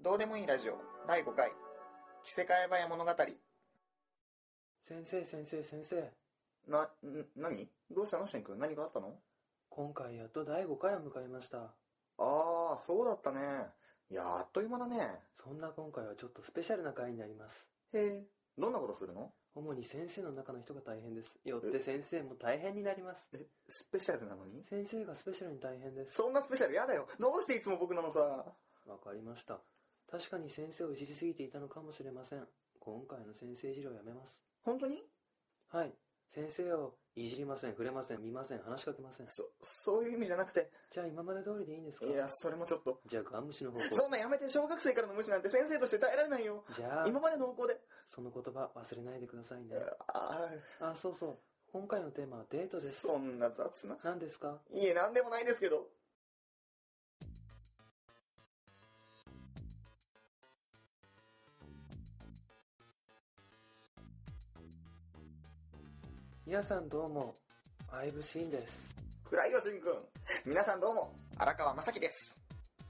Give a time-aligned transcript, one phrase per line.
[0.00, 0.78] どうでもいいラジオ。
[1.08, 1.50] 第5回。
[2.22, 3.10] 着せ替え早物語。
[3.10, 6.12] 先生先生先生。
[6.68, 6.88] な、ん、
[7.34, 7.68] 何？
[7.90, 8.60] どうしたのしんくん？
[8.60, 9.16] 何かあったの？
[9.68, 11.58] 今回やっと第5回を迎えました。
[11.58, 11.68] あ
[12.18, 13.40] あ、そうだったね。
[14.08, 15.18] いやあっという間だね。
[15.34, 17.66] そんな今回はちょっとスペシャルな回になります。
[17.92, 18.22] へえ。
[18.56, 19.32] どんなことするの？
[19.56, 21.40] 主に先生の中の人が大変です。
[21.44, 23.28] よって先生も大変になります。
[23.34, 24.62] え、スペシャルなのに？
[24.70, 26.14] 先生がスペシャルに大変です。
[26.14, 27.08] そんなスペシャルやだよ。
[27.18, 28.20] どうしていつも僕なのさ。
[28.86, 29.58] わかりました
[30.10, 32.46] 確かに先生をいじりすぎていたのかもしれません
[32.80, 35.02] 今回の先生いじりをやめます本当に？
[35.68, 35.92] はい
[36.34, 39.44] 先生をいじりません触れません見ません話しかけませんそ、
[39.84, 40.70] そういう意味じゃなくて。
[40.90, 42.06] じゃあ今まで通りでいいんですか？
[42.06, 43.00] いや、それもちょっと。
[43.06, 46.62] じゃあガン無視の方向そんなやめて、小学生からの無視なんて先生として耐えられないよ。
[46.72, 47.80] じゃあ今までの方向で。
[48.06, 49.76] その言葉忘れないでくださいね
[50.14, 50.48] あ
[50.80, 51.38] あ、あそうそう
[51.72, 53.96] 今回のテーマはデートですそんな雑な。
[54.04, 54.58] 何ですか？
[54.70, 55.88] いえ、なんでもないですけど。
[66.48, 67.34] 皆さんどうも
[67.92, 68.72] アイブシーンです
[69.28, 70.00] 暗いよ、しんくん。
[70.48, 71.12] 皆さんどうも。
[71.36, 72.40] 荒川正樹です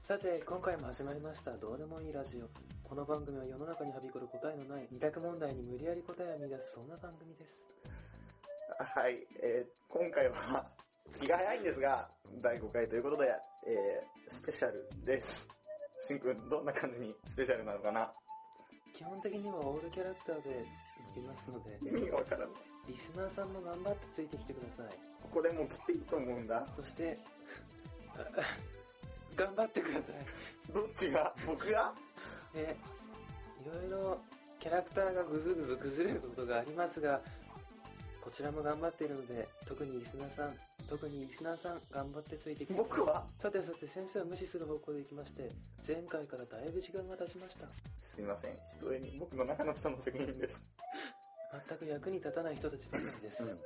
[0.07, 2.47] さて今回も始まりましたどうでもいいラジオ
[2.87, 7.51] この番組は世の中にはびこる答えのない二択問題に無理やり答えを見出すそんな番組です
[8.79, 10.63] はい、えー今回は
[11.19, 12.07] 気が早いんですが、
[12.41, 13.27] 第5回ということで、
[13.67, 15.49] えースペシャルです。
[16.07, 18.07] しんくん、どんな感じにスペシャルなのかな？
[18.95, 20.63] 基本的にはオールキャラクターで
[21.11, 22.68] いきますので意味がわからない。
[22.89, 24.97] リスナーさんも頑張ってついてきてください。
[25.21, 26.65] ここでもう切っていいと思うんだ。
[26.75, 27.17] そして
[29.35, 30.73] 頑張ってください。
[30.73, 31.33] どっちが？
[31.45, 31.93] 僕が？
[32.55, 32.75] え
[33.63, 34.19] いろいろ
[34.59, 37.21] キャラクターがぐずぐず崩れることがありますが
[38.21, 40.55] こちらも頑張っているので特にリスナーさん
[40.89, 43.23] 特にリスナーさん頑張ってついてきて僕は？
[43.39, 45.51] さてさて先生を無視する方向でいきまして
[45.87, 47.67] 前回からだいぶ時間が経ちました。
[48.03, 48.51] すいません。
[48.73, 50.61] ひとえに僕の中の人の責任です。
[51.51, 53.59] 全く役に立たない人たちばかりです、うん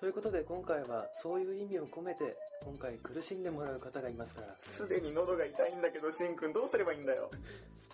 [0.00, 7.30] ということで今回はそういう意味を込めて今回苦しんでもらう方がいますからすでに喉が痛いんだけど、しんくんどうすればいいんだよ。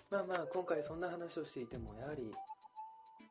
[0.09, 2.27] まあまあ今回そんな話をしていてもやはり、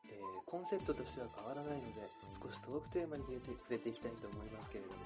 [0.09, 2.09] えーコンセプトとしては変わらないので
[2.41, 5.05] 少しトークテーマに触れて触れていきたいと思いますけれども、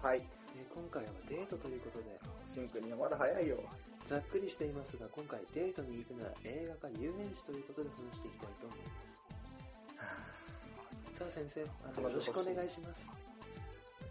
[0.00, 0.24] はい。
[0.56, 2.16] えー今回はデートということで
[2.56, 3.60] しんくんにはまだ早いよ。
[4.06, 9.19] ざっくりしていますが今回デートに行くなら映画か遊園地ということで話していきたいと思います
[11.14, 11.62] さあ先生。
[11.84, 13.08] あとよろしくお願いします。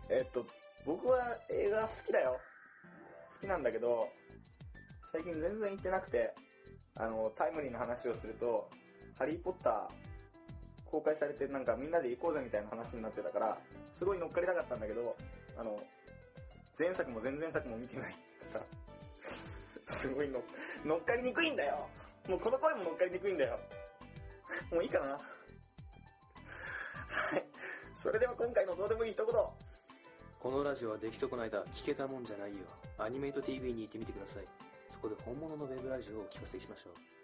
[0.09, 0.45] えっと、
[0.85, 2.39] 僕は映画好きだよ。
[3.35, 4.07] 好きなんだけど、
[5.11, 6.33] 最近全然行ってなくて、
[6.95, 8.69] あの、タイムリーな話をすると、
[9.17, 13.57] ハリーポッター公開されてなんかみんなで行こうぜみたいな話になってたから、
[13.95, 15.15] すごい乗っかりたかったんだけど、
[15.57, 15.79] あの、
[16.77, 18.13] 前作も前々作も見てない。
[18.49, 18.65] から、
[19.99, 20.41] すごいの
[20.85, 21.87] 乗っかりにくいんだよ。
[22.27, 23.59] もうこの声も乗っかりにくいんだよ。
[24.71, 25.17] もういいかな
[27.31, 27.43] はい。
[27.95, 29.35] それでは今回のどうでもいい一言。
[30.39, 32.63] このラジオは出来損ないだ聞けたもんじゃないよ
[32.97, 34.47] アニメイト TV に行ってみてください
[34.89, 37.19] そこで本物のウェブラジオをお聞かせしましょう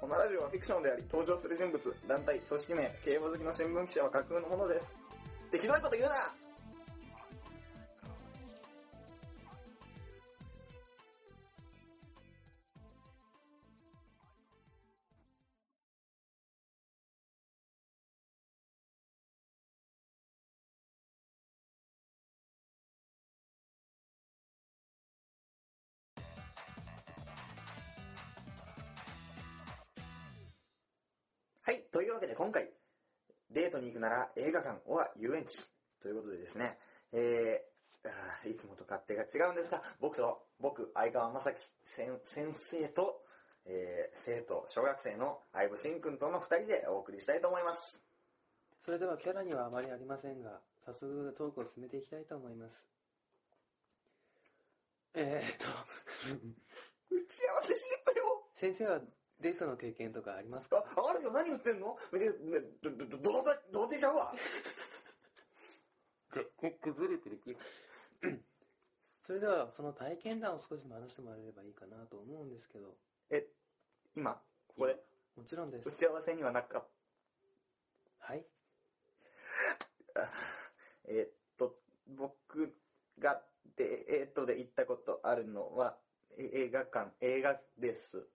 [0.00, 4.94] このラジオはフィクションであり、登場する人物、団体、組織名、競馬好きの新聞記者は架空のものです。
[5.50, 6.45] できないこと言うな
[33.96, 35.66] デートに行くなら映画館は遊園地
[36.02, 36.78] ということでですね、
[37.12, 43.22] えー、いつもと勝手が違うんですが、僕と、僕、相川正樹先先生と、
[43.64, 48.00] えー、生徒、小学生の相武慎君との二人でお送りしたいと思います。
[48.84, 52.86] それではキャラにはあまりありませんが早速トークを進めていきたいと思います。
[55.14, 55.66] えー、っと
[57.10, 58.44] 打ち合わせしたよ。
[58.54, 59.00] 先生は
[59.40, 60.84] デートの経験とかありますか？
[60.96, 61.96] あ、あるよ、何言ってんの？
[62.82, 64.34] ど、ど、ど、どどの手ちゃうわ
[66.32, 66.44] じゃ
[66.82, 67.56] 崩れてる気
[69.26, 72.96] それではその体験談を少しでも話してもらえればいいかなと思うんですけど。
[73.30, 73.46] え、
[74.14, 75.02] 今、ここで、
[75.36, 75.88] もちろんです。
[75.88, 76.88] 打ち合わせにはなかっ
[78.18, 78.46] はい。
[81.04, 82.74] えーっと、僕
[83.18, 83.42] が
[83.76, 85.98] デートで行ったことあるのは、
[86.38, 88.28] え映画館、映画です。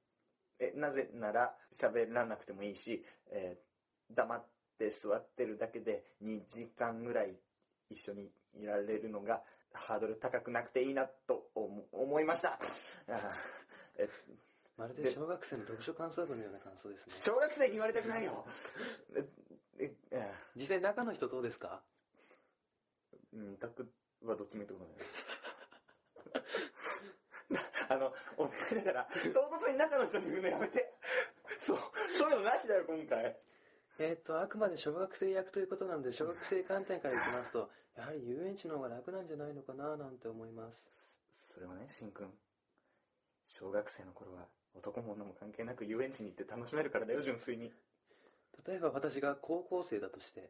[0.62, 3.72] え、なぜなら喋らなくてもいいし、えー
[4.14, 4.44] 黙っ
[4.78, 7.34] て座ってるだけで2時間ぐらい
[7.90, 9.42] 一緒にいられるのが
[9.72, 12.60] ハードル高くなくていいなと思思いました。
[13.98, 14.10] え
[14.76, 17.14] まるで小学生の読書感想文のような感想ですね。
[17.24, 18.46] 小学生に言われたくないよ。
[19.16, 19.26] え、
[19.80, 21.82] え、え実際中の人どうですか？
[23.32, 23.88] うん、タク
[24.26, 26.46] はどっちもいいってことだよ。
[27.92, 30.94] あの、お願いだから、唐突に中の人に言うのやめて。
[31.66, 31.78] そう、
[32.18, 33.38] そういうのなしだよ、今回。
[34.00, 40.88] えっ、と、あくまで小学生役ということなので、小学生観点からいきますと、やはり遊園地の方が楽なんじゃないのかななんて思います。
[41.54, 42.34] それはね、しんくん。
[43.48, 47.74] 小学生の頃は、男も女も関係なく遊園地に行って楽しめるからだよ、純粋に。
[48.66, 50.50] 例えば私が高校生だとして、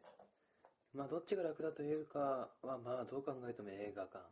[0.94, 4.24] まあどっちが楽だというかは、まあどう考えても映画館。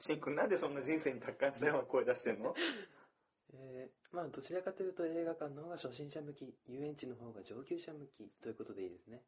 [0.00, 2.54] しんくん、なんでそんな人生に達観したような声出してんの？
[3.54, 9.22] えーまあどちらかというと映画館の方が初心者向き、遊園地の方が上級者向きということでいいですね。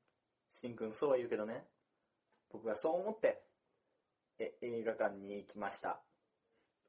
[0.51, 1.69] しんくん、そうは言うけどね。
[2.51, 3.45] 僕はそう思って、
[4.41, 6.03] え、映画館に行きました。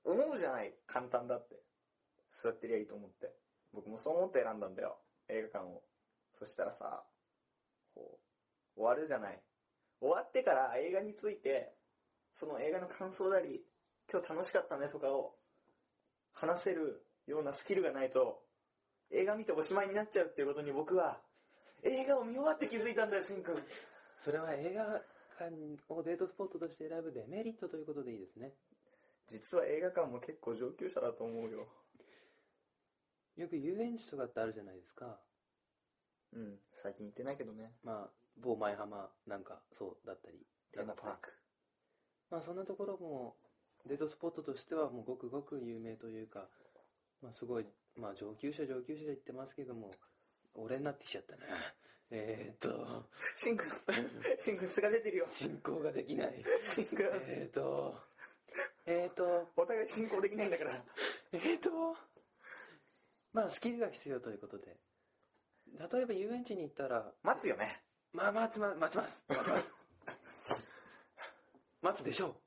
[0.04, 1.62] 思うじゃない、簡単だって。
[2.32, 3.32] 座ってりゃいいと思って。
[3.74, 4.98] 僕もそう思って選んだんだよ、
[5.28, 5.84] 映画館を。
[6.40, 7.06] そしたらさ、
[7.94, 8.20] こ
[8.76, 9.40] う、終わるじゃない。
[10.00, 11.76] 終わってから映画について、
[12.34, 13.64] その映画の感想なり、
[14.12, 15.36] 今日楽しかったねとかを
[16.34, 18.42] 話せるようなスキルがないと、
[19.12, 21.20] 映画見ておしまいになっちゃうっていうことに僕は、
[21.84, 23.64] 映画を見終わって気づいたんだよ、しんくん。
[24.18, 24.84] それは映画
[25.38, 25.54] 館
[25.90, 28.54] をデートスポットとして選ぶデメリットということでいいですね。
[29.30, 31.68] 実は映画館も結構上級者だと思うよ。
[33.36, 35.20] よく遊園地とかってあるじゃないですか。
[36.34, 37.74] うん、最近行ってないけどね。
[37.84, 40.38] まあ、某舞浜なんかそうだったり。
[40.72, 41.30] テーマパーク。
[42.30, 43.36] まあそんなところも
[43.88, 46.48] デートスポットとしてはもうごくごく有名というか、
[47.22, 47.66] まあすごい、
[47.98, 49.92] まあ上級者上級者で言ってますけども、
[50.56, 51.44] 俺になってきちゃったな。
[52.12, 53.66] えーっと、シンク、
[54.46, 55.28] シンク素が出てるよ。
[55.32, 56.44] 進行ができない。
[56.70, 58.00] シンク、えーっと、
[58.86, 60.86] えーっと、お互い進行できないんだから。
[61.32, 61.98] えーっと、
[63.32, 64.78] まあスキルが必要ということで。
[65.92, 67.84] 例えば遊園地に行ったら、待つよね。
[68.12, 69.24] まあ待つま、待ちます。
[69.28, 69.72] 待ちます。
[71.82, 72.43] 待つでしょう。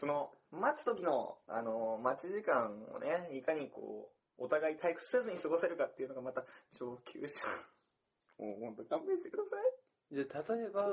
[0.00, 6.42] その、待つ時の、あの、待ち時間をね、いかにこう、お互い退屈せずに過ごせるかっていうのがまた
[6.72, 7.44] 上級者。
[8.38, 10.14] もう本当勘弁してください。
[10.14, 10.88] じゃあ例えば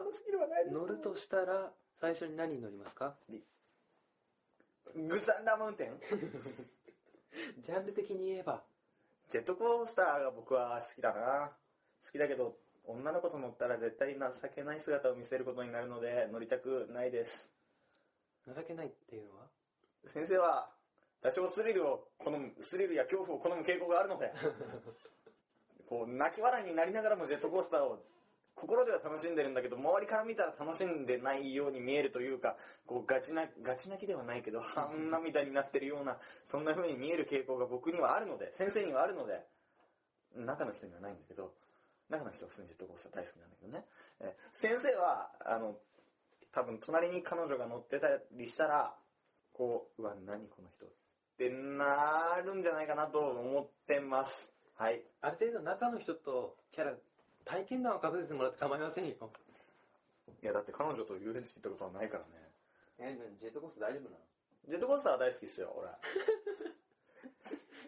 [0.74, 1.72] 乗るとしたら、
[2.02, 3.16] 最初に何に乗りますか？
[4.94, 6.00] グサンダーマウンテン
[7.64, 8.62] ジャンル的に言えば、
[9.30, 11.58] ジェットコースターが僕は好きだな。
[12.06, 17.50] 好きだけど、女の子と乗ったら絶対情けない姿を見せることになるので乗りたくないです。
[18.54, 19.48] 情けないっていうのは？
[20.08, 20.70] 先生は
[21.22, 24.32] 多少スリルを好む、スリルや恐怖を好む傾向があるので、
[25.90, 28.04] こう泣き笑いになりながらもジェットコースターを
[28.56, 39.46] 心では楽しんでるんだけど、周りから見たら楽しんでないように見えるというか、こうガチな、ガチ泣きではないけど、半涙になってるような、そんな風に見える傾向が僕にはあるので、先生にはあるので、
[40.36, 41.54] 中の人にはないんだけど、
[42.10, 43.86] 中の人は普通にジェットコースター大好きなんだけどね。
[44.22, 45.80] え先生は、あの、
[46.58, 48.92] 多分隣に彼女が乗ってたりしたら、
[49.54, 50.90] こう、うわ、何この人っ
[51.38, 54.50] てなるんじゃないかなと思ってます。
[54.74, 55.06] はい。
[55.22, 56.94] ある程度中の人とキャラ、
[57.46, 59.14] 体験談をかぶせてもらって構いませんよ。
[60.42, 62.50] いや、だって彼女と遊園地行ったことはないからね。
[62.98, 64.26] え、ジェットコースター大丈夫なの
[64.66, 65.94] ジェットコースターは大好きっすよ、俺。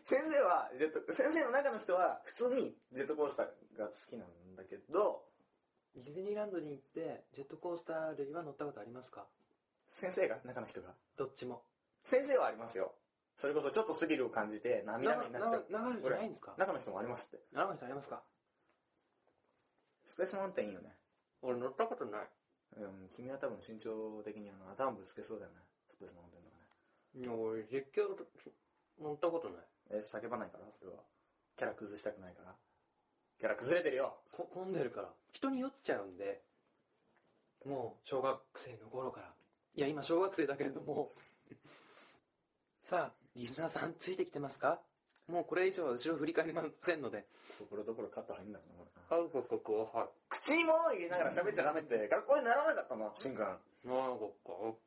[0.06, 5.26] 先生は、ジェット、先生の中の人は普通にジェットコースターが好きなんだけど、
[5.96, 9.26] ディズニーランドに行って、ジェットコースター類は乗ったことありますか？
[9.92, 10.94] 先生が、中の人が？
[11.18, 11.64] どっちも。
[12.06, 12.94] 先生はありますよ。
[13.38, 15.66] それこそちょっとスリルを感じて涙目になっちゃう。
[15.70, 16.54] 長いじゃないんですか？
[16.58, 17.40] 中の人もありますって。
[17.54, 18.22] 長い人ありますか？
[20.08, 20.96] スペースマウンテンいいよね。
[21.42, 22.28] 俺乗ったことない。
[22.78, 25.58] うん、君は多分身長的にあの頭ぶつけそうだよね。
[25.90, 26.68] スペースマウンテンとかね。
[27.18, 28.14] いや、俺実況
[29.02, 29.64] 乗ったことない。
[29.90, 31.02] え、叫ばないからそれは。
[31.58, 32.54] キャラ崩したくないから。
[33.40, 34.18] キャラ崩れてるよ。
[34.32, 35.10] こ混んでるから。
[35.32, 36.42] 人に酔っちゃうんで、
[37.66, 39.34] もう小学生の頃から。
[39.76, 41.14] いや、今小学生だけれども。
[42.84, 44.82] さあ、リスナーさんついてきてますか？
[45.28, 47.26] もうこれ以上は後ろ振り返りませんので。
[47.58, 49.26] ところどころカット入んだろうな、これな。
[49.26, 50.10] あ、こここ、はい。
[50.30, 53.46] 口に物を入れながら喋っちゃダメって、学校にならなかったの、しんくん。
[53.46, 54.80] あ、ここ。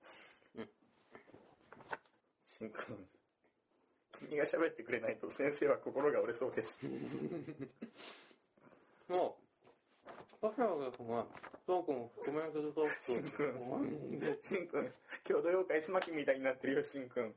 [2.58, 3.08] しんくん。
[4.28, 6.80] 君が喋ってくれないと先生は心が折れそうです。
[9.12, 9.36] も
[10.08, 11.26] う、パフェが君は、
[11.66, 13.52] トークン含めるけどトーしんくん。
[14.18, 14.92] クしんくん。
[15.24, 17.34] 郷土妖怪スマキみたいになってるよ、しんくん。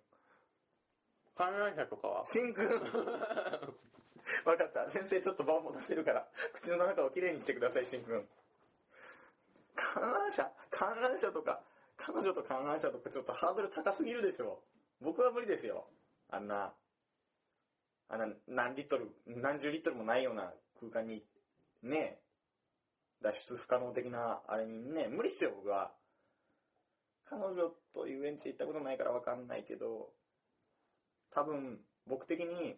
[1.35, 2.25] 観覧車とかは？
[2.25, 2.65] しんくん。
[4.47, 4.89] わかった。
[4.89, 8.27] 先生ちょっと場を戻してるから、口の中をきれいにしてください、しんくん。
[9.75, 10.49] 観覧車？
[10.71, 11.61] 観覧車とか、
[11.97, 14.63] 彼女と観覧車とかちょっとハードル高すぎるでしょ。
[15.01, 15.89] 僕は無理ですよ。
[16.29, 16.73] あんな、
[18.07, 21.23] あの、何リットル、何十リットルもないような空間に、
[21.85, 22.19] ね、
[23.21, 25.91] 脱出不可能的なあれにね、無理っすよ、僕は。
[27.25, 30.09] 彼女と遊園地行ったことないからわかんないけど、
[31.31, 32.75] 多分、僕的に、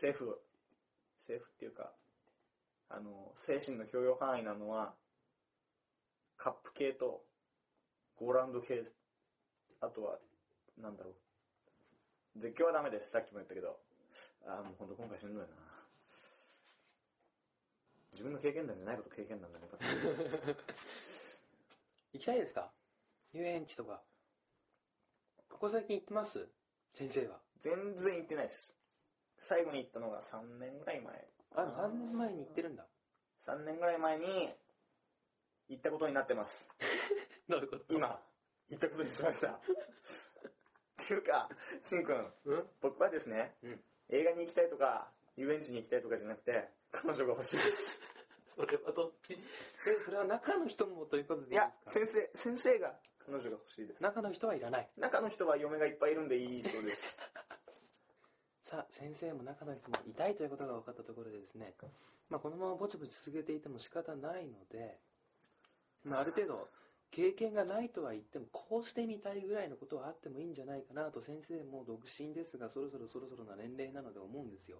[0.00, 0.40] セーフ、
[1.26, 1.92] セーフっていうか、
[2.88, 4.94] あの、精神の許容範囲なのは、
[6.36, 7.22] カップ系と、
[8.16, 8.84] ゴーランド系、
[9.80, 10.18] あとは、
[10.78, 11.10] なんだろ
[12.36, 12.40] う。
[12.40, 13.10] 絶叫はダメです。
[13.10, 13.78] さっきも言ったけど。
[14.46, 15.69] あーもうほんと今回しんどいな。
[18.12, 19.68] 自分の経験談じゃないこと経験談だね。
[22.12, 22.70] 行きたいですか？
[23.32, 24.02] 遊園地とか。
[25.48, 26.48] ここ最近行ってます？
[26.94, 27.40] 先生は。
[27.60, 28.74] 全然行ってないです。
[29.38, 31.28] 最後に行ったのが3年ぐらい前。
[31.54, 32.86] あ、3年前に行ってるんだ。
[33.46, 34.54] 3年ぐらい前に
[35.68, 36.68] 行ったことになってます。
[37.48, 37.94] どういうこと？
[37.94, 38.22] 今、
[38.68, 39.52] 行ったことにしました。
[39.52, 39.60] っ
[41.06, 41.48] ていうか、
[41.82, 42.68] しんくん、うん？
[42.80, 47.98] 僕はですね、うん映画に行きたいとか、遊園地に行きたいとかじゃなくて、彼女が欲しいです。
[48.48, 49.32] それはどっち？
[49.34, 49.38] え、
[50.04, 52.06] それは中の人もということでいいいやです、か？
[52.12, 52.94] 先生、先生が
[53.26, 54.02] 彼女が欲しいです。
[54.02, 54.88] 中の人はいらない。
[54.98, 57.16] 中の人は嫁がいっぱいいるんでいいそうです。
[58.64, 61.74] さあ、先生も中の人もいたいということが分かったところでですね、
[62.28, 64.98] まあ、このままぼちぼち続けていても仕方ないので、
[66.04, 66.68] まあ、ある程度、
[67.10, 74.78] 経験がないとは言っても、こうしてみたいぐらいのことはあってもいいんじゃないかなと、先生も独身ですが、そろそろそろそろな年齢なので思うんですよ。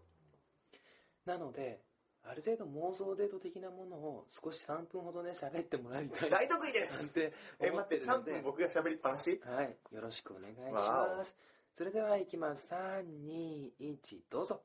[1.25, 1.83] なので、
[2.23, 6.31] ある程度妄想デート的なものを少し3分ほどね、喋ってもらいたい。
[6.31, 9.41] 大得意ですなんてえ、思っ待ってて、3るので分僕が喋りっぱなし？
[9.45, 11.35] はい、よろしくお願いしわます。
[11.77, 12.69] それでは行きます。
[12.71, 14.63] 3、2、1、どうぞ。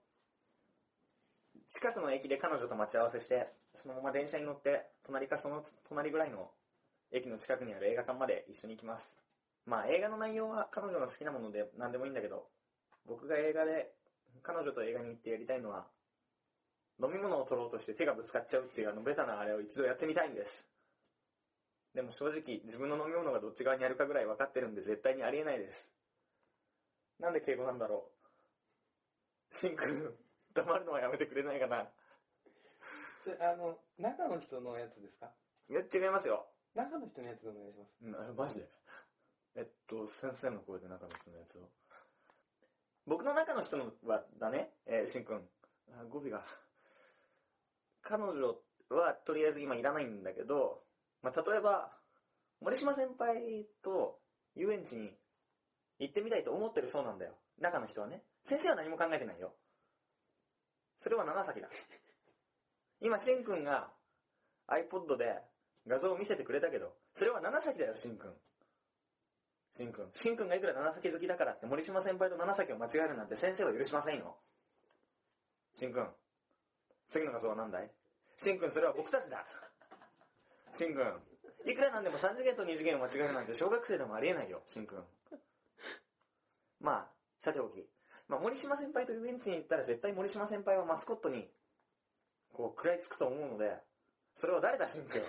[1.69, 3.47] 近くの駅で彼女と待ち合わせして、
[3.81, 6.51] そのまま電車に乗って、隣かその隣ぐらいの
[7.11, 9.15] 駅の近くにある映画館まで一緒に行きます。
[9.65, 12.45] まあ映画の内容は彼女の好きなもので何でもいいんだけど、
[13.07, 13.93] 僕が映画で
[14.43, 15.87] 彼女と映画に行ってやりたいのは、
[17.01, 20.65] 飲み物を取ろうとして手がぶつかっちゃうっていうあのベタなあれを一度やってみたいんです。
[21.93, 25.89] でも正直自分の飲み物がどっち側にあるかぐらい分かってるんで絶対にありえないです。
[27.19, 28.09] なんで敬語なんだろ
[29.51, 29.55] う。
[29.55, 30.13] シンくん、
[30.53, 31.87] 黙るのはやめてくれないかな。
[33.23, 35.31] それあの、中の人のやつですか？
[35.69, 36.45] いや、違いますよ。
[36.75, 37.95] 中の人のやつでお願いします。
[38.03, 38.69] うん、あマジで。
[39.55, 41.61] えっと、先生の声で中の人のやつを。
[43.07, 45.47] 僕の中の人のは、だね、えー、しんくん。
[45.93, 46.43] あ語尾が。
[48.07, 48.55] 彼女
[48.89, 50.83] はとりあえず今いらないんだけど、
[51.23, 51.91] まあ、例えば、
[52.61, 54.19] 森島先輩と
[54.55, 55.11] 遊園地に
[55.99, 57.33] 行ってみたいと思ってるそうなんだよ。
[57.59, 58.21] 中の人はね。
[58.43, 59.53] 先生は何も考えてないよ。
[61.01, 61.67] それは七崎だ。
[63.01, 63.89] 今、しんくんが
[64.67, 65.41] iPod で
[65.87, 68.33] 画像を見せてくれたけど、それは七崎だよ、しんくん。
[69.77, 70.11] しんくん。
[70.13, 74.37] しんくんがいくら七崎好きだからって森島先輩と七崎を間違えるなんて先生は許しませんよ。
[75.79, 76.07] しんくん。
[77.15, 77.89] 次の画像は何だい？
[78.43, 79.45] しんくん、それは僕たちだ。
[80.77, 81.71] しんくん。
[81.71, 85.03] いくらなんでも3次元と2次元を間違えるなんて小学生でもありえないよ、しんくん。
[86.81, 87.87] まあ、さておき。
[88.27, 91.47] まあ、森島先輩と遊園地に行ったら絶対森島先輩はマスコットに、
[92.53, 93.79] こう、食らいつくと思うので、
[94.39, 95.21] それは誰だ、しんくん？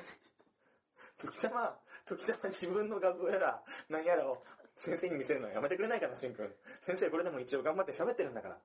[1.23, 4.43] 時たま、時たま自分の画像やら、何やらを
[4.77, 6.51] 先生に見せるのはやめてくれないかな、しんくん。
[6.83, 8.59] 先生これでも一応頑張って喋ってるんだから。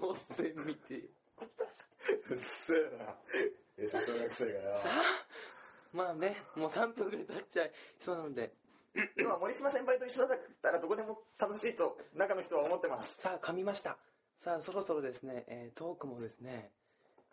[0.00, 0.94] おっせん見て。
[0.96, 3.14] うっせえな。
[3.76, 4.76] え、小学生がよ。
[4.76, 5.02] さあ、
[5.92, 8.54] まあね、もう3分ぐらい経っちゃいそうなので、
[9.18, 13.16] 今、森島先輩と一緒だったらどこでも楽しいと中の人は思ってます。
[13.20, 13.96] さあ、噛みました。
[14.40, 16.70] さあ、そろそろですね、えートークもですね、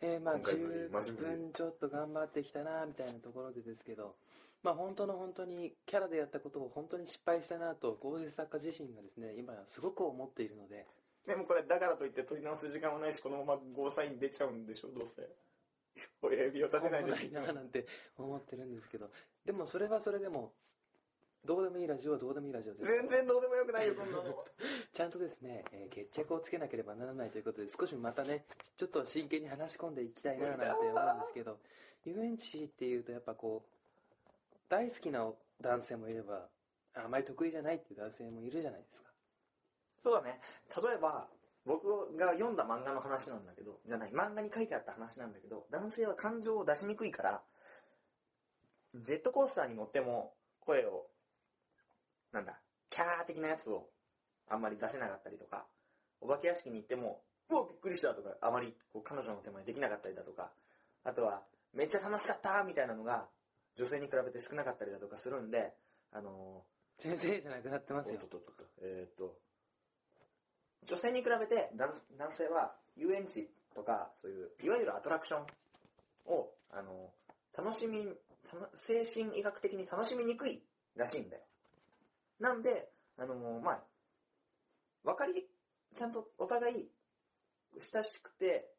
[0.02, 4.16] えーまあ、今回より10真面目に分ちょっと頑張ってきたな、みたいなところでですけど、
[4.64, 10.86] まあ、本当の本当に、キャラでやったことを本当に失敗したなと、合成作家自身がですね、今すごく思っているので、
[11.26, 15.28] でもこれ、だからといって取り直す時間はないし、このままゴーサイン出ちゃうんでしょ、どうせ。
[16.22, 17.12] 親指を立てないで。
[17.12, 17.86] ないな、なんて
[18.18, 19.10] 思ってるんですけど、
[19.46, 20.54] でもそれはそれでも、
[21.46, 22.86] どうでもいいラジオはどうでもいいラジオです。
[22.86, 24.46] 全然どうでもよくないよ、そんなの。
[24.92, 28.46] ちゃんとですね、えー決着をつけなければならないということで、少しまたね、
[28.78, 31.58] ちょっと真剣に話し込んでいきたいななんて思うんですけど、
[32.06, 36.50] 遊園地っていうとやっぱこう、大好きな男性もいれば、
[36.94, 39.09] あまり得意じゃないっていう男性もいるじゃないですか。
[40.04, 40.40] そうだね。
[40.76, 41.28] 例えば、
[41.66, 47.42] 僕が読んだ漫画の話なんだけど、じゃない、漫画に書いてあった話なんだけど、男性は感情を出しにくいから、
[48.96, 51.08] ジェットコースターに乗っても声を、
[52.32, 53.90] なんだ、キャー的なやつを
[54.48, 55.66] あんまり出せなかったりとか、
[56.22, 60.52] お化け屋敷に行っても、うわ、びっくりしたとか、あまりこう彼女の手前できなかったりだとか、
[61.04, 63.28] あとは、めっちゃ楽しかったみたいなのが、
[63.76, 65.74] 女性に比べて少なかったりだとかするんで、
[66.12, 66.64] あの
[66.98, 68.30] 先生じゃなくなってますよーおっ。
[68.30, 69.38] とっとっと、えーっと、
[70.88, 71.94] 女性に比べて男
[72.34, 77.12] 性は遊園地とかそういういわゆるアトラクションをあの
[77.58, 78.06] 楽しみ
[78.76, 80.62] 精神医学的に楽しみにくい
[80.96, 81.44] らしいんだよ。
[82.40, 83.80] なんであのまあ
[85.04, 85.48] 分かり
[85.98, 86.88] ちゃんとお互い
[87.94, 88.70] 親しくて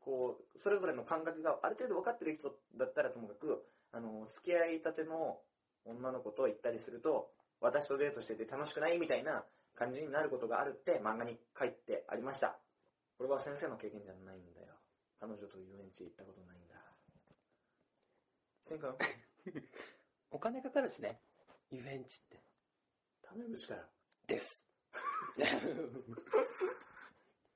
[0.00, 5.38] こうそれぞれの感覚がある程度分かってる人だったらともかくあの付き合いたての
[5.84, 7.30] 女の子と行ったりすると
[7.60, 9.44] 私とデートしてて楽しくないみたいな
[9.80, 12.54] 感じになることがあるって漫画に書いてありました。
[13.16, 14.76] これは先生の経験じゃないんだよ。
[15.18, 16.76] 彼女と遊園地行ったことないんだ。
[18.68, 18.94] しんくん
[20.30, 21.18] お金かかるしね。
[21.70, 22.42] 遊園地って。
[23.22, 23.80] タメ口かよ
[24.26, 24.66] です。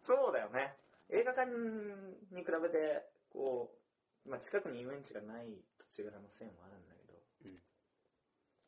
[0.02, 0.78] そうだよね。
[1.10, 3.78] 映画館に比べてこ
[4.24, 7.20] う、まあ、近くに遊園地がない土地柄のせいもあるんだけど。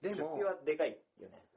[0.02, 1.55] でも出費はでかいよね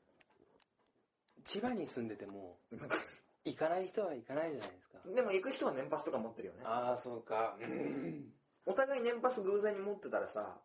[1.49, 2.59] 千葉に住んでても
[3.43, 4.99] 行かない人は行かないじゃないですか。
[5.05, 6.61] でも行く人は年パスとか持ってるよね。
[6.63, 7.57] ああそうか。
[7.59, 8.33] うん。
[8.67, 10.61] お互い年パス偶然に持ってたらさ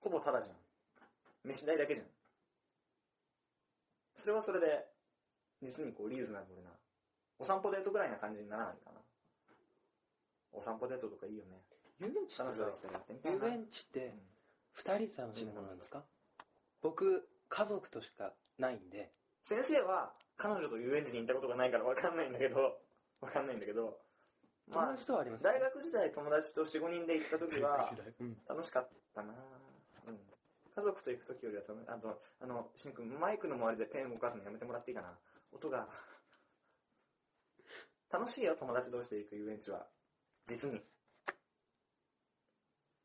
[0.00, 0.56] ほぼタダじゃん。
[1.44, 2.08] 飯代だけじゃん。
[4.18, 4.86] それはそれで
[5.62, 6.70] 実にこうリーズナブルな
[7.38, 9.00] お散歩デートぐらいな感じにならないかな。
[10.52, 11.62] お散歩デートとかいいよね。
[11.98, 14.28] 遊園地って遊園地ってうん。
[14.74, 16.04] 2人で楽しむものなんですか？
[16.82, 19.10] 僕家族としかないんで
[19.46, 22.82] 先生は彼女と遊園地に行ったことがないから分かんないんだけど
[23.22, 23.94] 分かんないんだけど
[24.66, 27.86] 友まあ達とはあります大学時代友達と45人で行った時は
[28.18, 28.36] うん。
[28.48, 29.30] 楽しかったな。
[29.30, 30.18] うん。
[30.18, 35.14] 家族と行く時よりは楽あとあのしんくんマイクの周りでペン動かすのやめてもらっていいかな。
[35.54, 35.86] 音が。
[38.10, 39.86] 楽しいよ友達同士で行く遊園地は。
[40.48, 40.82] 実に。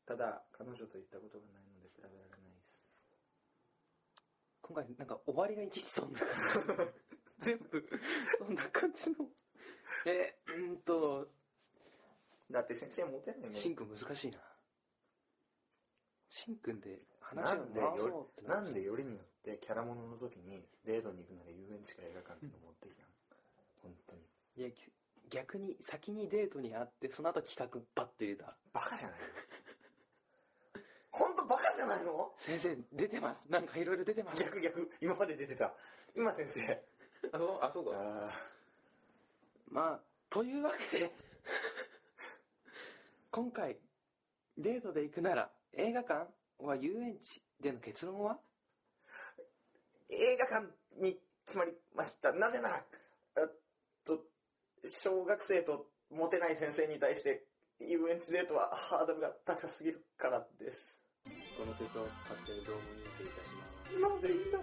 [0.04, 2.41] ただ彼女と行ったことがないので比べられない
[4.62, 6.28] 今回なんか終わりがいきそうな感
[7.40, 7.46] じ。
[7.46, 7.84] 全部
[8.38, 9.16] そんな感じの。
[10.06, 11.28] えうーんと。
[12.50, 14.38] だって先生モテないもんしんくん難しいな。
[16.28, 23.08] しんくんで話をなんで回そうよってなんでよりによってキャラものの時にデートに行くなら遊園地か映画館っていうの持ってきたの？
[23.82, 24.22] 本当に。
[24.56, 24.74] いやぎ
[25.30, 28.54] 逆に先にデートに会ってその後企画バッと入れた。
[28.72, 29.18] バカじゃない
[31.52, 32.32] バカじゃないの？
[32.38, 33.44] 先生出てます。
[33.50, 34.42] なんかいろいろ出てます。
[34.42, 34.90] 逆逆。
[35.00, 35.72] 今まで出てた。
[36.16, 36.82] 今先生。
[37.30, 37.58] あそう？
[37.60, 37.90] あそうか。
[37.94, 38.30] あ
[39.70, 41.12] まあというわけで
[43.30, 43.76] 今回
[44.56, 46.26] デートで行くなら映画館
[46.58, 48.38] は遊園地での結論は？
[50.08, 50.66] 映画館
[51.00, 52.32] に決まりました。
[52.32, 52.82] なぜなら
[53.36, 53.50] えっ
[54.06, 54.24] と
[54.88, 57.44] 小学生とモテない先生に対して
[57.78, 61.01] 遊園地デートはハードルが高すぎるからです
[61.58, 64.00] この曲を勝手にどうも認定いたします。
[64.00, 64.58] なんでいいんだ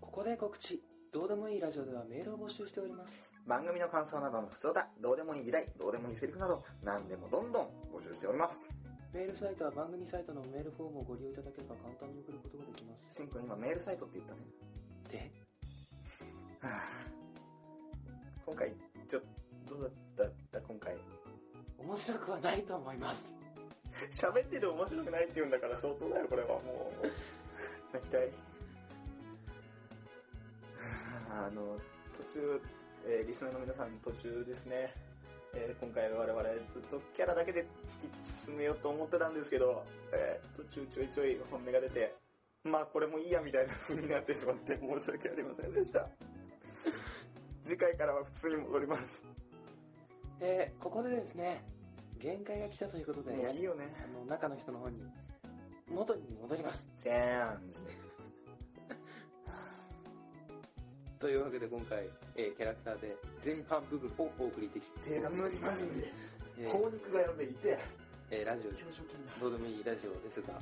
[0.00, 0.82] ここで告知
[1.12, 3.35] どうでもいいラジオではメールを募集しております。
[3.46, 8.68] 番組の感想などの普通だどうでもいい議題どうでもいいセリフなど何でもどんどん募集しております。
[9.14, 13.16] メールサイトは番組サイトのメールフォームをご利用いただければ簡単に送ることができます。
[13.16, 14.40] しんくん今メールサイトって言ったね。
[15.08, 15.30] で？
[16.60, 16.82] はあ。
[18.44, 18.74] 今回
[19.08, 19.20] ちょ
[19.64, 20.60] どうだった？
[20.60, 20.96] 今回。
[21.78, 23.32] 面白くはないと思います。
[24.16, 27.06] 喋ってて面白くないって言うんだから相当だよこれはもう。
[27.94, 28.26] 泣きたい。
[28.26, 28.28] は
[31.30, 31.78] ああの
[32.16, 32.60] 途中、
[33.06, 34.92] えーリスナーの皆さん途中ですね、
[35.54, 42.14] えー今回我々ずっとキャラだけで突き進めようと思ってたんですけど、えー途中ちょいちょい本音が出て
[42.64, 46.08] まあこれもいいやみたいな風になってしまって 申し訳ありませんでした。
[47.64, 49.22] 次回からは普通に戻ります。
[50.40, 51.62] えーここでですね
[52.18, 53.94] 限界が来たということでもういいよね。
[54.02, 55.02] あの中の人の方に
[55.88, 56.88] 元に戻ります。
[57.02, 57.60] チェーン
[61.26, 62.06] というわけで今回、
[62.38, 66.06] えーキャラクターで前半部分をお送りでき手が無理マジ無理
[66.54, 67.74] えー高肉がやべえて
[68.30, 70.54] えーラジオ表彰金だどうでもいいラジオですが、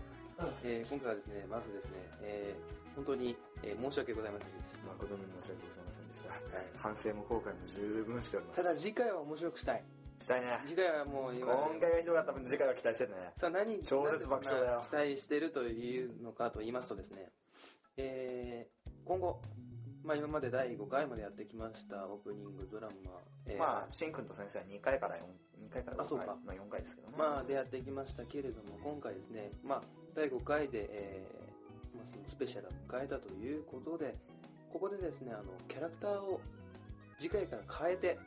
[0.65, 6.33] えー今回はですねまずですね、えー本当に、えー申し訳ございませんでし誠に申し訳ございませんでした。
[6.33, 6.65] た、はい。
[6.81, 8.65] 反省も後悔も十分しております。
[8.65, 9.85] ただ次回は面白くしたい。
[10.25, 10.49] したいね。
[10.65, 13.37] 次回はもう今今回がひどかった分次回は期待しててね。
[13.37, 14.89] さあ何超絶爆笑だよ。
[14.89, 15.77] 期待してるとい
[16.09, 17.29] うのかと言いますとですね、
[18.01, 19.43] えー今後、
[20.05, 22.95] まあ、今まで第5回までやってきましたオープニングドラマ、
[23.47, 23.59] えー。
[23.59, 25.19] まあしんくんと先生は2回から4
[25.65, 26.37] 2回から5回あそうか。
[26.45, 27.15] まあ4回ですけどね。
[27.17, 29.83] まあ、でやってきましたけれども今回ですね、まあ、
[30.15, 34.15] 第5回で、えーまあ、そのスペシャルを迎えたということで
[34.71, 36.41] ここでですねあのキャラクターを
[37.17, 38.19] 次回から変えて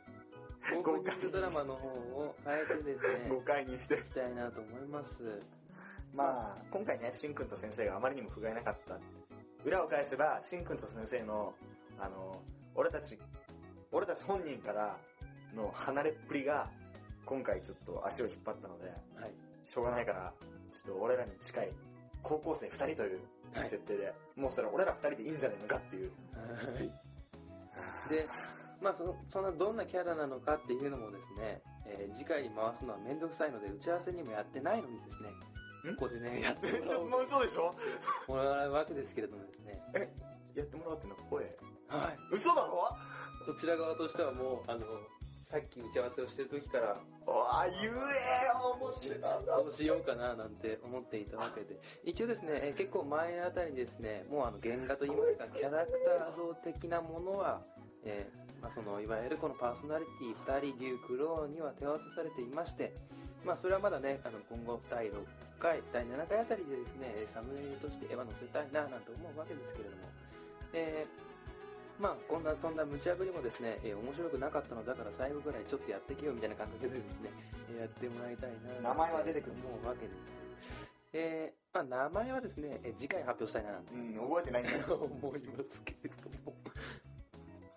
[0.74, 3.94] オープニングドラマの方を変えてですね 誤解にして。
[3.94, 5.22] いきたいなと思います。
[6.12, 8.98] まあ今回ねしんくんと先生があまりにも不甲斐なかった
[9.64, 11.52] 裏を返せばしんくんと先生の
[11.98, 12.40] あの
[12.74, 13.18] 俺たち
[13.90, 14.96] 俺たち本人から
[15.56, 16.68] の離れっぷりが
[17.26, 18.86] 今回ちょっと足を引っ張ったので
[19.20, 19.32] はい。
[19.70, 20.32] しょうがないから
[20.72, 21.72] ちょっと俺らに近い
[22.22, 23.20] 高校生2人という
[23.54, 23.68] はい。
[23.70, 26.10] 設定で、もうそれ俺ら2人でいいんじゃないのかっていう。
[26.36, 26.90] はい。
[28.10, 28.28] で
[28.80, 35.32] まあそのそのどんなキャラなのかっていうのもですね、えー次回に回すのは面倒くさいので打ち合わせにもやってないのにですねん
[35.96, 36.40] ここでね。
[36.42, 37.74] やってえもらおうもうそうでしょ？
[38.28, 39.80] もらうわけですけれどもですね。
[40.54, 41.44] やってもらうってのは声？
[41.88, 42.18] はい。
[42.32, 42.88] 嘘だろ？
[43.46, 44.80] こちら側としてはもうあの
[45.44, 47.92] さっき打ち合わせをしてる時からあ言えよ
[48.78, 49.38] 面白いな。
[49.38, 51.80] んだどうしようかななんて思っていたわけで。
[52.04, 57.62] 一応ですね、えー結構前あたりにですねもうあの原画といいますかキャラクター像的なものは、
[58.04, 62.92] えーまあ、そのいわゆるこのパーソナリティ2人竜クローには手渡されていまして
[63.48, 65.16] まあそれはまだねあの今後第6
[65.58, 70.04] 回第7回あたりでですねえーサムネイルとして絵は載せたいななんて思うわけですけれども
[70.76, 77.32] えーまあこんなとんだ無茶ぶりもですね、えー面白くなかったのだから最後ぐらいちょっとやってけよみたいな感覚でですね、
[77.72, 80.38] えーやってもらいたいな名前は出てくる思うわけです。
[81.14, 86.54] えーまあ、名前はですね、えー次回発表したいななんてうん覚えてないんだよ思いますけれども。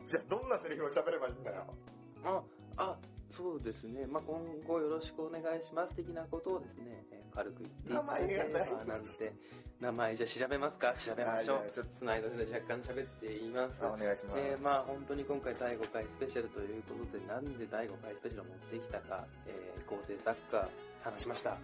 [0.05, 1.63] じゃあどんなセリフを喋ればいいんだよ
[2.25, 2.43] あ、
[2.77, 2.97] あ、
[3.31, 4.05] そうですね。
[4.07, 8.43] まあ、今後よろしくお願いします的なことをですね、えー軽く言っていただけれ
[8.75, 9.31] ばなんて、
[9.79, 10.91] 名前じゃあ調べますか？
[10.91, 11.71] 調べましょう。
[11.73, 11.85] ちょっ。
[11.97, 13.79] その間で若干喋っています。
[13.85, 20.69] あお願いします、えーまあ本当に今回第5回スペシャルということでなんで第5回スペシャルを持ってきたか、えー構成作家
[21.03, 21.57] 話しました、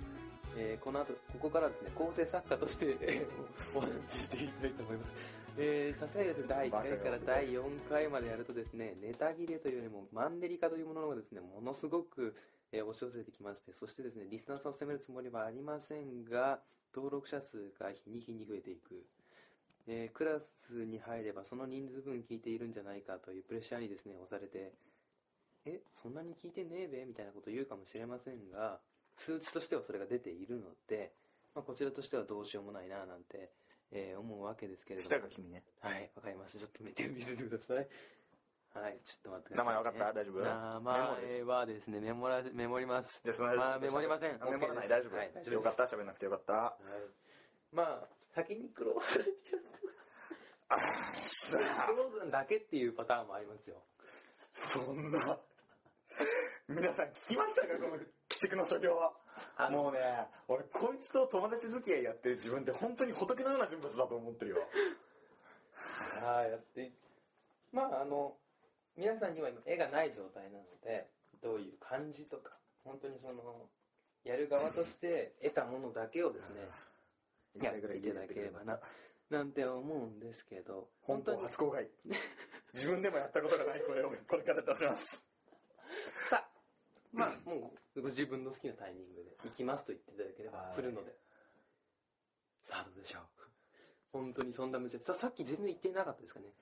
[0.55, 5.13] えーこの後ここからですね構成作家として、えーお話ししていきたいと思います
[5.59, 12.35] えー、さすがにですね第1回から第4回までやるとですねネタ切れというよりもマンネリ化というものがですねものすごく、
[12.71, 16.59] えー押し寄せてきましてそしてですねリスナーさんを責めるつもりはありませんが
[16.93, 19.05] 登録者数が日に日に増えていく。
[19.87, 24.73] えークラスに入ればその人数分聞いているんじゃないかというプレッシャーにですね押されて
[25.65, 28.79] えそんなに聞いてねえべみたいなことを言うかもしれませんが
[29.17, 31.11] 数値としてはそれが出ているので、
[31.55, 33.49] まあ、こちらとしてはどうしようもないななんて、
[33.91, 35.15] えー思うわけですけれども。
[35.15, 35.63] 来たか君ね。
[35.81, 36.59] はいわかりました。
[36.59, 37.77] ちょっと見て見せてください。
[38.77, 40.13] はいちょっと待ってください、ね、名前わかった？
[40.13, 40.39] 大丈夫？
[40.43, 43.21] 名前はですねメモらメモります。
[43.23, 44.37] じゃあそのまあメモりません。
[44.41, 45.31] あメモらない大丈夫、はい。
[45.33, 46.53] 大丈夫よかった喋んなくてよかった。
[46.53, 47.75] はい。
[47.75, 49.19] まあ先にクローズ
[51.49, 53.81] クローズだけっていうパターンもありますよ。
[54.53, 55.39] そんな。
[56.67, 57.67] 皆さん聞きましたか？
[57.79, 57.97] この
[58.29, 58.97] 鬼畜の所業
[59.57, 59.83] あの。
[59.83, 59.99] もうね
[60.47, 64.57] 俺こいつと友達付き合いやってる自分って本当に仏のような人物だと思ってるよ。
[66.21, 66.91] はいやってい
[67.71, 68.35] まああの
[68.97, 71.07] 皆さんには今絵がない状態なので
[71.41, 72.51] どういう感じとか
[72.83, 73.69] 本当にその
[74.23, 76.67] やる側として得たものだけをですね
[77.61, 78.79] やっていただければな
[79.29, 81.87] なんて思うんですけど本当初公開。
[82.73, 85.25] 自分でもやったことがない声をこれから出します。
[86.29, 86.49] さあ
[87.11, 90.75] まあもうご自分の好きなタイミングで行きますと言っていただければはい。
[90.75, 91.15] 来るので。
[92.61, 93.21] さあどうでしょう。
[94.11, 96.53] 本当にそんな無茶ささっき全然言ってなかったですかね。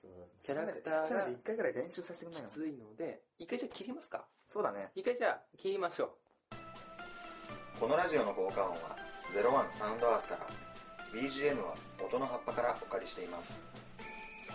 [0.42, 4.28] キャラクターが一回ぐらい練習させてくれないのきついので一回じゃあ切りますか。
[4.48, 4.90] そうだね。
[4.94, 6.18] 一回じゃあ切りましょ
[7.78, 8.96] このラジオの効果音は
[9.32, 10.46] 01サウンドアースから
[11.12, 13.62] BGM は音の葉っぱからお借りしています。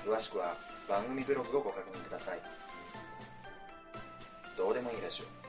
[0.03, 2.41] 詳しくは番組ブログをご確認ください。
[4.57, 5.40] どうでもいいラジオ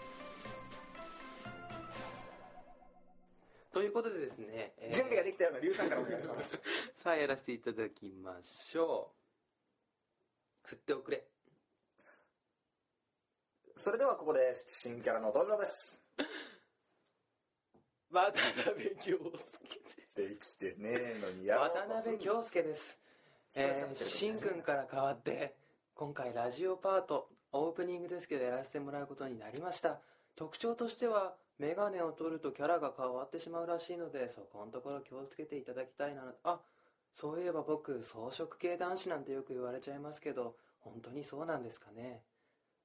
[3.72, 6.58] ということでですね、えー準備ができたようなリュウさんからお願いします。
[6.96, 9.14] さあやらせていただきましょ
[10.64, 10.68] う。
[10.68, 11.26] 振っておくれ。
[13.76, 15.98] それではここで新キャラの登場です。
[18.12, 20.16] 渡辺京介です。
[20.16, 23.00] できてねえのにやろう渡辺京介です。
[23.54, 25.54] えー、しんくんから変わって
[25.94, 30.00] 今回ラジオパートオープニングですけどやらせてもらうことになりました
[30.36, 36.60] 特徴としてはメガネを取るとキャラが変わってしまうらしいのでそこのところ気をつけていただきたいなあ
[37.14, 42.22] そういえば僕草食系男子なんてよく言われちゃいますけど本当にそうなんですかね。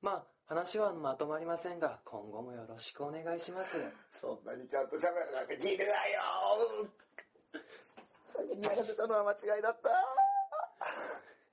[0.02, 3.76] まあ話はまとまりませんが今後もよろしくお願いします。
[4.14, 6.20] そんなにちゃんと喋るなんて聞いてないよ。
[8.36, 9.90] 先にやらせたのは間違いだった。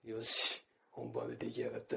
[0.08, 1.96] よし本番で出来上がった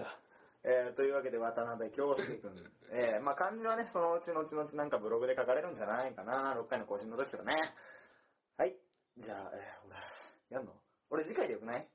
[0.63, 2.51] えー、というわけで渡辺京介君、
[2.91, 7.73] えー、まあ漢字はねそのうち後々なんかブログで書かれるんじゃないかな6回の更新の時とかね
[8.57, 8.75] はい
[9.17, 9.87] じゃあ、えー、
[10.49, 10.73] 俺やんの？
[11.09, 11.87] 俺次回でよくない？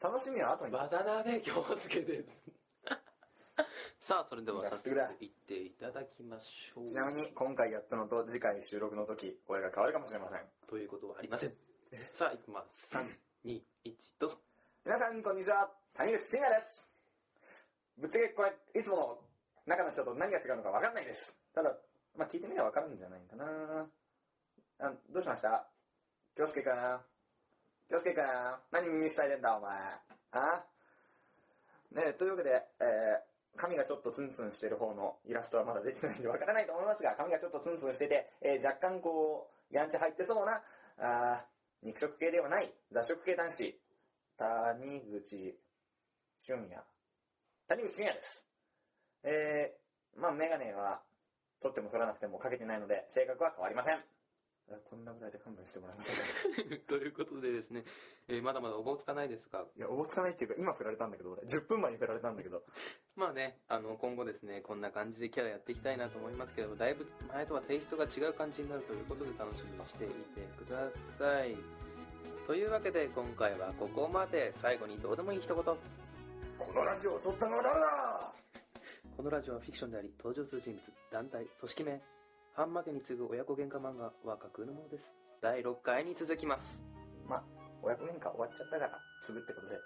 [0.00, 0.72] 楽しみは後に。
[0.72, 2.36] 渡辺京介です。
[3.98, 4.90] さあ、それでは早速
[5.20, 6.86] 行っていただきましょう。
[6.86, 10.40] ちなみに今回やったのと次回収録の時、声が変わるかもしれません。
[10.66, 11.56] ということはありません。
[12.12, 12.86] さあ、行きます。
[12.94, 14.38] 3、2、1、どうぞ。
[14.84, 16.93] 皆さんこんにちは、谷口真也です。
[17.98, 19.18] ぶっちゃけこれ、いつもの
[19.66, 21.36] 中の人と何が違うのか分かんないです。
[21.54, 21.72] ただ、
[22.16, 23.86] まあ聞いてみれば分かるんじゃないかな
[24.80, 25.66] あどうしました？
[26.36, 27.00] 京介かな？
[27.88, 28.60] 京介かな？
[28.72, 29.72] 何耳塞いでんだお前。
[30.32, 30.64] あ？
[31.92, 40.60] ね、というわけで、えー髪がちょっとツンツンしてる方のイラストはまだ出てないんで分からないと思いますが、髪がちょっとツンツンしてて、えー若干こう、やんちゃ入ってそうな、
[40.98, 41.44] あ
[41.80, 43.80] 肉食系ではない雑食系男子、
[44.38, 45.56] 谷口
[46.42, 46.82] 俊也。
[47.68, 48.44] 谷口俊也です。
[49.24, 51.00] えー、まあメガネは、
[51.62, 53.98] 取っても取らなくてもかけてないので、性格は変わりません。
[54.88, 56.22] こんなぐらいで勘弁してもらえませんか？
[56.88, 57.84] ということでですね、
[58.28, 62.64] えーまだまだおぼつかないですが、いや、おぼつかないっていうか、今振られたんだけど、俺、10分前に振られたんだけど、
[63.16, 70.14] まあね、あの、今後ですね、こんな感じでキャラやっていきたいなと思いますけども、だいぶ前とはテイストが違う感じになるということで楽しみにしていて
[70.64, 71.56] ください。
[72.46, 74.52] というわけで、今回はここまで。
[74.60, 76.03] 最後にどうでもいい一言。
[76.64, 78.32] このラジオを撮ったのは誰だ？
[79.16, 80.80] このラジオはフィクションであり、登場する人物、
[81.12, 82.00] 団体、組織名、
[82.54, 85.12] ハンマ家に次ぐ親子喧嘩漫画は架空のものです。
[85.42, 86.82] 第6回に続きます。
[87.28, 87.44] まあ、
[87.82, 89.76] 親子喧嘩終わっちゃったから、すぐってことで。